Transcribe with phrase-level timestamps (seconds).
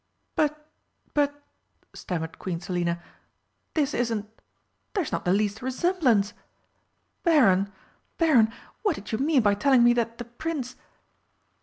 [0.35, 0.65] "But
[1.13, 1.43] but,"
[1.93, 2.99] stammered Queen Selina,
[3.75, 4.27] "this isn't
[4.95, 6.33] there's not the least resemblance!
[7.21, 7.71] Baron,
[8.17, 8.51] Baron,
[8.81, 10.75] what did you mean by telling me that the Prince